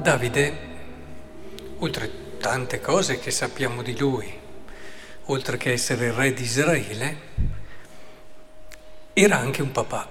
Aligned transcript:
Davide, 0.00 0.58
oltre 1.80 2.38
tante 2.38 2.80
cose 2.80 3.18
che 3.18 3.30
sappiamo 3.30 3.82
di 3.82 3.98
lui, 3.98 4.32
oltre 5.26 5.58
che 5.58 5.72
essere 5.72 6.06
il 6.06 6.12
re 6.14 6.32
di 6.32 6.42
Israele, 6.42 7.18
era 9.12 9.36
anche 9.36 9.60
un 9.60 9.70
papà. 9.72 10.08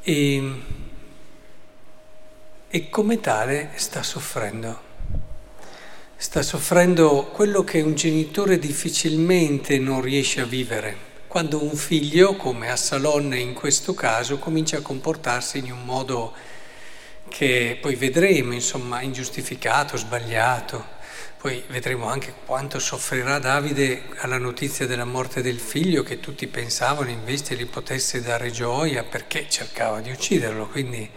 E, 0.00 0.62
e 2.66 2.88
come 2.88 3.20
tale 3.20 3.72
sta 3.74 4.02
soffrendo. 4.02 4.80
Sta 6.16 6.40
soffrendo 6.40 7.26
quello 7.26 7.62
che 7.62 7.82
un 7.82 7.94
genitore 7.94 8.58
difficilmente 8.58 9.78
non 9.78 10.00
riesce 10.00 10.40
a 10.40 10.46
vivere, 10.46 10.96
quando 11.26 11.62
un 11.62 11.76
figlio, 11.76 12.36
come 12.36 12.70
Assalon 12.70 13.34
in 13.34 13.52
questo 13.52 13.92
caso, 13.92 14.38
comincia 14.38 14.78
a 14.78 14.82
comportarsi 14.82 15.58
in 15.58 15.72
un 15.72 15.84
modo 15.84 16.32
che 17.32 17.78
poi 17.80 17.94
vedremo, 17.94 18.52
insomma, 18.52 19.00
ingiustificato, 19.00 19.96
sbagliato. 19.96 21.00
Poi 21.38 21.64
vedremo 21.68 22.06
anche 22.06 22.34
quanto 22.44 22.78
soffrirà 22.78 23.38
Davide 23.38 24.04
alla 24.18 24.38
notizia 24.38 24.86
della 24.86 25.06
morte 25.06 25.40
del 25.40 25.58
figlio, 25.58 26.02
che 26.02 26.20
tutti 26.20 26.46
pensavano 26.46 27.08
invece 27.08 27.56
gli 27.56 27.66
potesse 27.66 28.20
dare 28.20 28.50
gioia 28.50 29.02
perché 29.02 29.46
cercava 29.48 30.00
di 30.00 30.10
ucciderlo. 30.10 30.68
Quindi... 30.68 31.10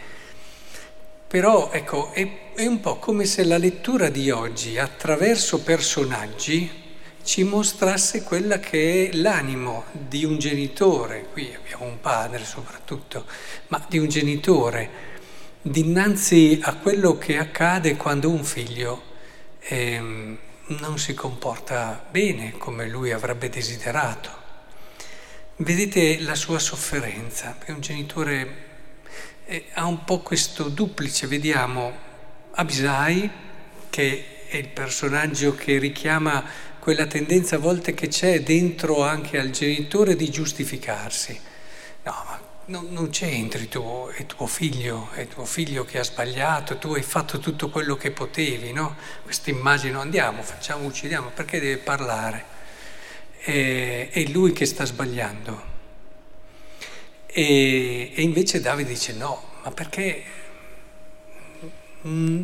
Però 1.28 1.70
ecco, 1.72 2.12
è, 2.14 2.54
è 2.56 2.66
un 2.66 2.80
po' 2.80 2.98
come 2.98 3.26
se 3.26 3.44
la 3.44 3.58
lettura 3.58 4.10
di 4.10 4.32
oggi 4.32 4.78
attraverso 4.80 5.60
personaggi 5.64 6.84
ci 7.24 7.44
mostrasse 7.44 8.24
quella 8.24 8.60
che 8.60 9.10
è 9.10 9.16
l'animo 9.18 9.86
di 9.92 10.24
un 10.24 10.38
genitore, 10.38 11.28
qui 11.34 11.54
abbiamo 11.54 11.86
un 11.86 12.00
padre 12.00 12.46
soprattutto, 12.46 13.26
ma 13.68 13.84
di 13.90 13.98
un 13.98 14.08
genitore 14.08 15.14
dinanzi 15.68 16.60
a 16.62 16.76
quello 16.76 17.18
che 17.18 17.40
accade 17.40 17.96
quando 17.96 18.30
un 18.30 18.44
figlio 18.44 19.02
eh, 19.62 20.00
non 20.00 21.00
si 21.00 21.16
comporta 21.16 22.06
bene 22.12 22.56
come 22.60 22.88
lui 22.88 23.12
avrebbe 23.12 23.50
desiderato. 23.50 24.30
Vedete 25.56 26.20
la 26.20 26.36
sua 26.36 26.60
sofferenza, 26.60 27.56
perché 27.58 27.72
un 27.72 27.82
genitore 27.82 28.56
eh, 29.46 29.66
ha 29.74 29.86
un 29.88 30.04
po' 30.04 30.20
questo 30.20 30.70
duplice, 30.70 31.26
vediamo 31.26 31.92
Abisai, 32.52 33.28
che 33.90 34.46
è 34.48 34.58
il 34.58 34.68
personaggio 34.68 35.56
che 35.56 35.80
richiama 35.80 36.44
quella 36.78 37.08
tendenza 37.08 37.56
a 37.56 37.60
volte 37.60 37.96
che 37.96 38.08
c'è 38.08 38.44
dentro 38.44 39.02
anche 39.02 39.40
al 39.40 39.50
genitore 39.50 40.16
di 40.16 40.30
giustificarsi. 40.30 41.40
No, 42.04 42.24
ma 42.28 42.35
non, 42.68 42.88
non 42.90 43.10
c'entri 43.10 43.68
tu, 43.68 44.10
è 44.14 44.26
tuo 44.26 44.48
figlio, 44.48 45.10
è 45.14 45.28
tuo 45.28 45.46
figlio 45.46 45.86
che 45.86 46.00
ha 46.00 46.04
sbagliato, 46.04 46.78
tu 46.78 46.94
hai 46.94 47.04
fatto 47.04 47.40
tutto 47.40 47.70
quello 47.70 47.96
che 47.96 48.12
potevi, 48.12 48.72
no? 48.72 48.96
Questa 49.24 49.50
immagine, 49.50 49.98
andiamo, 49.98 50.42
facciamo, 50.42 50.86
uccidiamo, 50.86 51.30
perché 51.30 51.60
deve 51.60 51.78
parlare? 51.78 52.54
È, 53.38 54.10
è 54.12 54.24
lui 54.26 54.52
che 54.54 54.66
sta 54.66 54.86
sbagliando. 54.86 55.74
E, 57.28 58.12
e 58.16 58.22
invece 58.22 58.62
Davide 58.62 58.90
dice 58.90 59.14
no, 59.14 59.52
ma 59.64 59.72
perché 59.72 60.24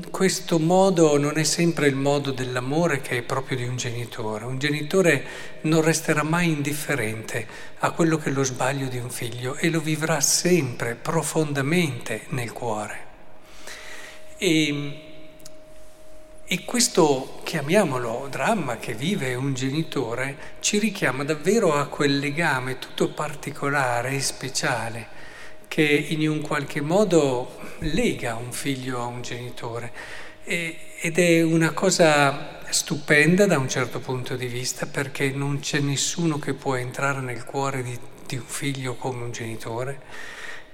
questo 0.09 0.57
modo 0.57 1.19
non 1.19 1.37
è 1.37 1.43
sempre 1.43 1.85
il 1.85 1.93
modo 1.95 2.31
dell'amore 2.31 2.99
che 2.99 3.17
è 3.17 3.21
proprio 3.21 3.57
di 3.57 3.67
un 3.67 3.75
genitore. 3.75 4.45
Un 4.45 4.57
genitore 4.57 5.23
non 5.61 5.81
resterà 5.83 6.23
mai 6.23 6.49
indifferente 6.49 7.45
a 7.77 7.91
quello 7.91 8.17
che 8.17 8.31
è 8.31 8.33
lo 8.33 8.43
sbaglio 8.43 8.87
di 8.87 8.97
un 8.97 9.11
figlio 9.11 9.53
e 9.55 9.69
lo 9.69 9.79
vivrà 9.79 10.19
sempre 10.19 10.95
profondamente 10.95 12.25
nel 12.29 12.51
cuore. 12.51 13.05
E, 14.37 15.01
e 16.43 16.65
questo, 16.65 17.41
chiamiamolo 17.43 18.29
dramma 18.31 18.77
che 18.77 18.95
vive 18.95 19.35
un 19.35 19.53
genitore, 19.53 20.57
ci 20.59 20.79
richiama 20.79 21.23
davvero 21.23 21.75
a 21.75 21.85
quel 21.85 22.17
legame 22.17 22.79
tutto 22.79 23.09
particolare 23.09 24.09
e 24.09 24.21
speciale 24.21 25.20
che 25.71 25.83
in 25.83 26.27
un 26.27 26.41
qualche 26.41 26.81
modo 26.81 27.57
lega 27.79 28.35
un 28.35 28.51
figlio 28.51 28.99
a 29.01 29.05
un 29.05 29.21
genitore. 29.21 29.93
E, 30.43 30.77
ed 30.99 31.17
è 31.17 31.41
una 31.43 31.71
cosa 31.71 32.59
stupenda 32.67 33.45
da 33.45 33.57
un 33.57 33.69
certo 33.69 34.01
punto 34.01 34.35
di 34.35 34.47
vista 34.47 34.85
perché 34.85 35.29
non 35.29 35.61
c'è 35.61 35.79
nessuno 35.79 36.39
che 36.39 36.55
può 36.55 36.75
entrare 36.75 37.21
nel 37.21 37.45
cuore 37.45 37.83
di, 37.83 37.97
di 38.27 38.35
un 38.35 38.43
figlio 38.45 38.95
come 38.95 39.23
un 39.23 39.31
genitore 39.31 40.01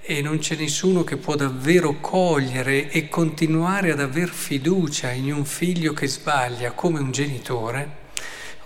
e 0.00 0.20
non 0.20 0.38
c'è 0.38 0.56
nessuno 0.56 1.04
che 1.04 1.16
può 1.16 1.36
davvero 1.36 2.00
cogliere 2.00 2.90
e 2.90 3.08
continuare 3.08 3.92
ad 3.92 4.00
aver 4.00 4.28
fiducia 4.28 5.12
in 5.12 5.32
un 5.32 5.44
figlio 5.44 5.92
che 5.92 6.08
sbaglia 6.08 6.72
come 6.72 6.98
un 6.98 7.12
genitore 7.12 8.06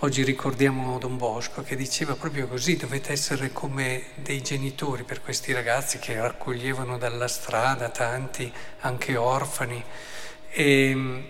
Oggi 0.03 0.25
ricordiamo 0.25 0.97
Don 0.99 1.15
Bosco 1.15 1.63
che 1.63 1.77
diceva 1.77 2.15
proprio 2.15 2.45
così, 2.49 2.75
dovete 2.75 3.13
essere 3.13 3.53
come 3.53 4.07
dei 4.15 4.41
genitori 4.41 5.03
per 5.03 5.21
questi 5.21 5.53
ragazzi 5.53 5.97
che 5.97 6.19
raccoglievano 6.19 6.97
dalla 6.97 7.29
strada 7.29 7.87
tanti, 7.87 8.51
anche 8.81 9.15
orfani. 9.15 9.81
E, 10.49 11.23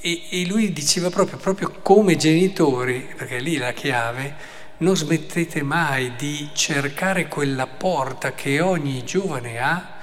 e, 0.00 0.22
e 0.30 0.46
lui 0.46 0.72
diceva 0.72 1.10
proprio, 1.10 1.36
proprio 1.36 1.70
come 1.82 2.16
genitori, 2.16 3.12
perché 3.14 3.40
lì 3.40 3.58
la 3.58 3.72
chiave, 3.72 4.36
non 4.78 4.96
smettete 4.96 5.62
mai 5.62 6.16
di 6.16 6.48
cercare 6.54 7.28
quella 7.28 7.66
porta 7.66 8.32
che 8.32 8.62
ogni 8.62 9.04
giovane 9.04 9.58
ha 9.60 9.96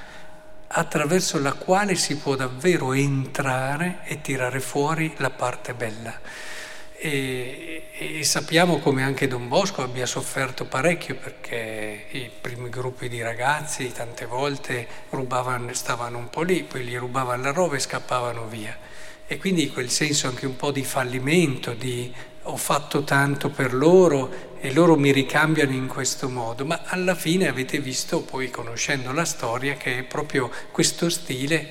attraverso 0.68 1.40
la 1.40 1.54
quale 1.54 1.96
si 1.96 2.18
può 2.18 2.36
davvero 2.36 2.94
entrare 2.94 4.02
e 4.04 4.22
tirare 4.22 4.60
fuori 4.60 5.12
la 5.18 5.32
parte 5.32 5.74
bella. 5.74 6.59
E, 7.02 7.84
e, 7.94 8.24
sappiamo 8.26 8.80
come 8.80 9.04
anche 9.04 9.30
Don 9.30 9.48
Bosco 9.48 9.82
abbia 9.82 10.06
sofferto 10.06 10.66
parecchio 10.66 11.16
perché 11.16 12.08
i 12.12 12.30
primi 12.42 12.68
gruppi 12.68 13.08
di 13.08 13.22
ragazzi 13.22 13.90
tante 13.94 14.26
volte 14.26 14.86
rubavano, 15.12 15.74
stavano 15.74 16.18
un 16.18 16.30
po' 16.30 16.42
lì, 16.42 16.64
poi 16.64 16.84
gli 16.84 16.98
rubavano 16.98 17.44
la 17.44 17.52
roba 17.54 17.78
e 17.78 17.80
scappavano 17.80 18.48
via. 18.50 18.78
E 19.26 19.38
quindi 19.38 19.70
quel 19.70 19.90
senso 19.90 20.28
anche 20.28 20.46
un 20.46 20.58
po' 20.58 20.72
di 20.72 20.84
fallimento, 20.84 21.74
di 21.74 22.14
ho 22.44 22.58
fatto 22.58 23.06
tanto 23.06 23.50
per 23.50 23.74
loro 23.74 24.58
e 24.60 24.74
loro 24.74 24.98
mi 24.98 25.14
ricambiano 25.14 25.72
in 25.72 25.88
questo 25.88 26.28
modo, 26.28 26.66
ma 26.66 26.82
alla 26.84 27.16
fine 27.16 27.48
avete 27.48 27.80
visto, 27.80 28.24
poi 28.24 28.50
conoscendo 28.50 29.14
la 29.14 29.24
storia, 29.24 29.76
che 29.76 30.00
è 30.00 30.04
proprio 30.04 30.52
questo 30.72 31.10
stile 31.10 31.66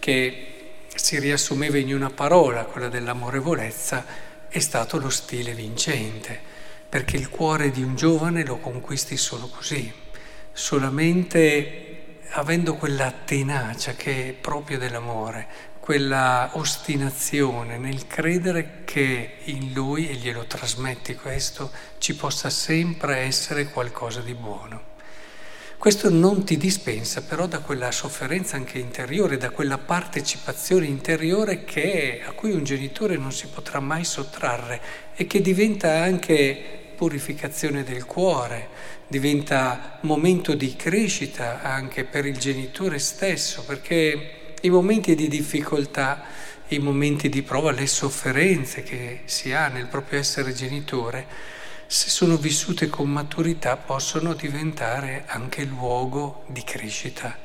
che 0.00 0.46
si 0.92 1.20
riassumeva 1.20 1.78
in 1.78 1.94
una 1.94 2.10
parola, 2.10 2.64
quella 2.64 2.88
dell'amorevolezza, 2.88 4.25
è 4.56 4.60
stato 4.60 4.96
lo 4.98 5.10
stile 5.10 5.52
vincente, 5.52 6.40
perché 6.88 7.18
il 7.18 7.28
cuore 7.28 7.70
di 7.70 7.82
un 7.82 7.94
giovane 7.94 8.42
lo 8.42 8.56
conquisti 8.56 9.18
solo 9.18 9.48
così, 9.48 9.92
solamente 10.50 12.20
avendo 12.30 12.74
quella 12.76 13.12
tenacia 13.12 13.92
che 13.92 14.30
è 14.30 14.32
proprio 14.32 14.78
dell'amore, 14.78 15.46
quella 15.78 16.52
ostinazione 16.54 17.76
nel 17.76 18.06
credere 18.06 18.80
che 18.86 19.40
in 19.44 19.74
lui, 19.74 20.08
e 20.08 20.14
glielo 20.14 20.46
trasmetti 20.46 21.16
questo, 21.16 21.70
ci 21.98 22.16
possa 22.16 22.48
sempre 22.48 23.18
essere 23.18 23.66
qualcosa 23.66 24.22
di 24.22 24.32
buono. 24.32 24.95
Questo 25.78 26.08
non 26.08 26.42
ti 26.42 26.56
dispensa 26.56 27.22
però 27.22 27.46
da 27.46 27.60
quella 27.60 27.92
sofferenza 27.92 28.56
anche 28.56 28.78
interiore, 28.78 29.36
da 29.36 29.50
quella 29.50 29.76
partecipazione 29.76 30.86
interiore 30.86 31.64
che, 31.64 32.22
a 32.26 32.32
cui 32.32 32.52
un 32.52 32.64
genitore 32.64 33.18
non 33.18 33.30
si 33.30 33.46
potrà 33.48 33.78
mai 33.78 34.02
sottrarre 34.02 34.80
e 35.14 35.26
che 35.26 35.42
diventa 35.42 36.02
anche 36.02 36.60
purificazione 36.96 37.84
del 37.84 38.06
cuore, 38.06 38.68
diventa 39.06 39.98
momento 40.00 40.54
di 40.54 40.74
crescita 40.74 41.60
anche 41.62 42.04
per 42.04 42.24
il 42.24 42.38
genitore 42.38 42.98
stesso, 42.98 43.62
perché 43.64 44.54
i 44.62 44.70
momenti 44.70 45.14
di 45.14 45.28
difficoltà, 45.28 46.22
i 46.68 46.78
momenti 46.78 47.28
di 47.28 47.42
prova, 47.42 47.70
le 47.70 47.86
sofferenze 47.86 48.82
che 48.82 49.20
si 49.26 49.52
ha 49.52 49.68
nel 49.68 49.86
proprio 49.86 50.18
essere 50.18 50.54
genitore, 50.54 51.54
se 51.86 52.10
sono 52.10 52.36
vissute 52.36 52.88
con 52.88 53.08
maturità, 53.08 53.76
possono 53.76 54.34
diventare 54.34 55.24
anche 55.26 55.64
luogo 55.64 56.44
di 56.48 56.64
crescita, 56.64 57.38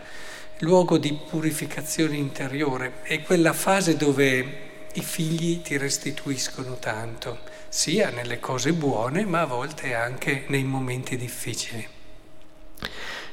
luogo 0.59 0.97
di 0.97 1.13
purificazione 1.13 2.17
interiore. 2.17 3.01
È 3.03 3.21
quella 3.21 3.53
fase 3.53 3.95
dove 3.95 4.69
i 4.93 5.01
figli 5.01 5.61
ti 5.61 5.77
restituiscono 5.77 6.77
tanto, 6.79 7.39
sia 7.69 8.09
nelle 8.09 8.39
cose 8.39 8.73
buone, 8.73 9.25
ma 9.25 9.41
a 9.41 9.45
volte 9.45 9.93
anche 9.93 10.45
nei 10.47 10.63
momenti 10.63 11.17
difficili. 11.17 11.88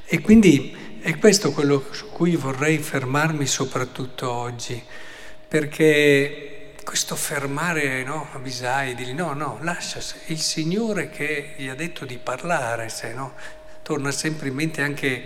E 0.05 0.20
quindi 0.20 0.99
è 1.00 1.16
questo 1.19 1.52
quello 1.52 1.87
su 1.90 2.10
cui 2.10 2.37
vorrei 2.37 2.78
fermarmi 2.78 3.46
soprattutto 3.46 4.31
oggi, 4.31 4.82
perché 5.49 6.57
questo 6.88 7.17
fermare 7.17 8.02
no, 8.02 8.29
Abisai, 8.32 8.94
dire 8.94 9.12
no, 9.12 9.35
no, 9.35 9.58
lascia 9.61 10.00
il 10.29 10.40
Signore 10.40 11.11
che 11.11 11.52
gli 11.58 11.69
ha 11.69 11.75
detto 11.75 12.06
di 12.06 12.17
parlare, 12.17 12.88
se 12.88 13.12
no, 13.12 13.35
torna 13.82 14.11
sempre 14.11 14.49
in 14.49 14.55
mente 14.55 14.81
anche 14.81 15.23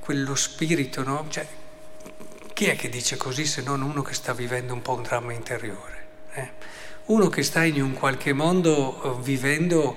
quello 0.00 0.34
spirito, 0.34 1.04
no? 1.04 1.24
Cioè, 1.28 1.46
chi 2.52 2.64
è 2.64 2.74
che 2.74 2.88
dice 2.88 3.16
così 3.16 3.46
se 3.46 3.62
non 3.62 3.82
uno 3.82 4.02
che 4.02 4.12
sta 4.12 4.32
vivendo 4.32 4.74
un 4.74 4.82
po' 4.82 4.94
un 4.94 5.02
dramma 5.02 5.32
interiore? 5.32 6.06
Eh? 6.32 6.50
Uno 7.04 7.28
che 7.28 7.44
sta 7.44 7.62
in 7.62 7.80
un 7.80 7.92
qualche 7.92 8.32
modo 8.32 9.00
eh, 9.00 9.22
vivendo 9.22 9.96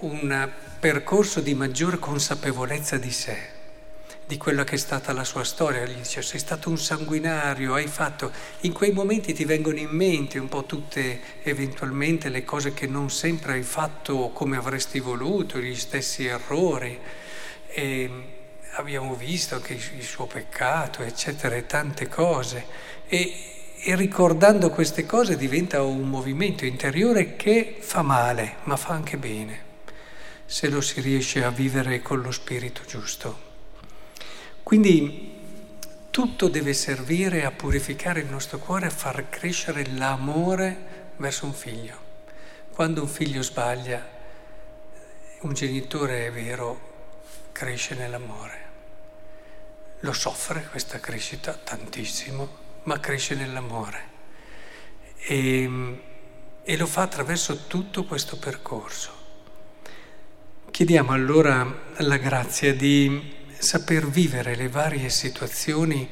un 0.00 0.50
percorso 0.80 1.40
di 1.40 1.54
maggiore 1.54 2.00
consapevolezza 2.00 2.96
di 2.96 3.12
sé 3.12 3.58
di 4.30 4.36
quella 4.36 4.62
che 4.62 4.76
è 4.76 4.78
stata 4.78 5.12
la 5.12 5.24
sua 5.24 5.42
storia, 5.42 5.84
gli 5.84 5.96
dice 5.96 6.22
sei 6.22 6.38
stato 6.38 6.70
un 6.70 6.78
sanguinario, 6.78 7.74
hai 7.74 7.88
fatto, 7.88 8.30
in 8.60 8.72
quei 8.72 8.92
momenti 8.92 9.32
ti 9.32 9.44
vengono 9.44 9.78
in 9.78 9.88
mente 9.88 10.38
un 10.38 10.48
po' 10.48 10.66
tutte 10.66 11.20
eventualmente 11.42 12.28
le 12.28 12.44
cose 12.44 12.72
che 12.72 12.86
non 12.86 13.10
sempre 13.10 13.54
hai 13.54 13.64
fatto 13.64 14.30
come 14.32 14.56
avresti 14.56 15.00
voluto, 15.00 15.58
gli 15.58 15.74
stessi 15.74 16.26
errori. 16.26 16.96
E 17.66 18.10
abbiamo 18.74 19.16
visto 19.16 19.56
anche 19.56 19.72
il 19.72 20.04
suo 20.04 20.26
peccato, 20.26 21.02
eccetera, 21.02 21.56
e 21.56 21.66
tante 21.66 22.06
cose. 22.06 22.64
E, 23.08 23.34
e 23.82 23.96
ricordando 23.96 24.70
queste 24.70 25.06
cose 25.06 25.36
diventa 25.36 25.82
un 25.82 26.08
movimento 26.08 26.64
interiore 26.64 27.34
che 27.34 27.78
fa 27.80 28.02
male, 28.02 28.58
ma 28.62 28.76
fa 28.76 28.92
anche 28.94 29.16
bene, 29.16 29.60
se 30.46 30.68
lo 30.68 30.80
si 30.80 31.00
riesce 31.00 31.42
a 31.42 31.50
vivere 31.50 32.00
con 32.00 32.20
lo 32.20 32.30
spirito 32.30 32.82
giusto. 32.86 33.49
Quindi 34.70 35.32
tutto 36.10 36.46
deve 36.46 36.74
servire 36.74 37.44
a 37.44 37.50
purificare 37.50 38.20
il 38.20 38.28
nostro 38.28 38.58
cuore, 38.58 38.86
a 38.86 38.90
far 38.90 39.28
crescere 39.28 39.84
l'amore 39.96 41.12
verso 41.16 41.44
un 41.46 41.52
figlio. 41.52 41.98
Quando 42.70 43.02
un 43.02 43.08
figlio 43.08 43.42
sbaglia, 43.42 44.08
un 45.40 45.52
genitore 45.54 46.26
è 46.26 46.30
vero, 46.30 47.48
cresce 47.50 47.96
nell'amore. 47.96 48.58
Lo 50.02 50.12
soffre 50.12 50.64
questa 50.70 51.00
crescita 51.00 51.52
tantissimo, 51.52 52.48
ma 52.84 53.00
cresce 53.00 53.34
nell'amore. 53.34 54.02
E, 55.16 56.00
e 56.62 56.76
lo 56.76 56.86
fa 56.86 57.02
attraverso 57.02 57.66
tutto 57.66 58.04
questo 58.04 58.36
percorso. 58.36 59.10
Chiediamo 60.70 61.10
allora 61.10 61.88
la 61.96 62.16
grazia 62.18 62.72
di 62.72 63.38
saper 63.60 64.08
vivere 64.08 64.56
le 64.56 64.68
varie 64.68 65.10
situazioni, 65.10 66.08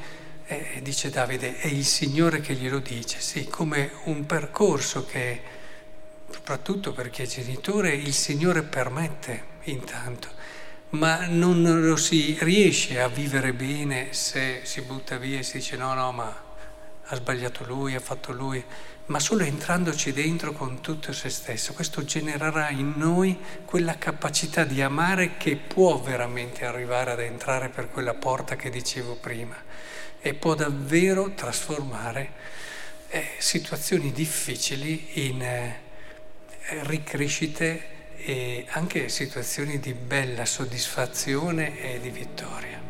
eh, 0.47 0.81
dice 0.83 1.11
Davide, 1.11 1.57
è 1.57 1.67
il 1.67 1.85
Signore 1.85 2.41
che 2.41 2.55
glielo 2.55 2.79
dice, 2.79 3.21
sì, 3.21 3.47
come 3.49 3.91
un 4.05 4.27
percorso 4.27 5.05
che, 5.07 5.41
soprattutto 6.31 6.93
per 6.93 7.11
chi 7.11 7.23
è 7.23 7.27
genitore, 7.27 7.95
il 7.95 8.13
Signore 8.13 8.63
permette 8.63 9.57
intanto, 9.65 10.29
ma 10.91 11.27
non 11.27 11.63
lo 11.83 11.97
si 11.97 12.37
riesce 12.41 13.01
a 13.01 13.09
vivere 13.09 13.53
bene 13.53 14.13
se 14.13 14.61
si 14.65 14.83
butta 14.83 15.17
via 15.17 15.39
e 15.39 15.43
si 15.43 15.59
dice 15.59 15.77
no, 15.77 15.95
no, 15.95 16.13
ma 16.13 16.48
ha 17.11 17.17
sbagliato 17.17 17.65
lui, 17.65 17.95
ha 17.95 18.01
fatto 18.01 18.33
lui, 18.33 18.63
ma 19.07 19.19
solo 19.19 19.43
entrandoci 19.43 20.13
dentro 20.13 20.53
con 20.53 20.81
tutto 20.81 21.13
se 21.13 21.31
stesso. 21.31 21.73
Questo 21.73 22.05
genererà 22.05 22.69
in 22.71 22.95
noi 22.97 23.39
quella 23.65 23.97
capacità 23.97 24.65
di 24.65 24.83
amare 24.83 25.37
che 25.39 25.57
può 25.57 25.99
veramente 25.99 26.67
arrivare 26.67 27.13
ad 27.13 27.21
entrare 27.21 27.71
per 27.71 27.91
quella 27.91 28.15
porta 28.15 28.57
che 28.57 28.69
dicevo 28.69 29.17
prima 29.17 29.57
e 30.21 30.35
può 30.35 30.55
davvero 30.55 31.33
trasformare 31.35 32.33
eh, 33.09 33.27
situazioni 33.39 34.13
difficili 34.13 35.29
in 35.29 35.43
eh, 35.43 35.81
ricrescite 36.83 37.97
e 38.17 38.67
anche 38.71 39.09
situazioni 39.09 39.79
di 39.79 39.95
bella 39.95 40.45
soddisfazione 40.45 41.81
e 41.81 42.01
di 42.01 42.11
vittoria. 42.11 42.88